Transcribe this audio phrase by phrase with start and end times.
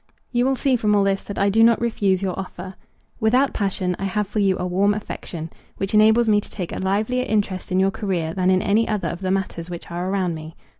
[0.31, 2.73] You will see from all this that I do not refuse your offer.
[3.19, 6.79] Without passion, I have for you a warm affection, which enables me to take a
[6.79, 10.33] livelier interest in your career than in any other of the matters which are around
[10.33, 10.55] me.